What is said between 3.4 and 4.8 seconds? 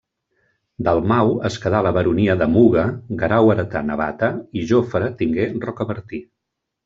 heretà Navata i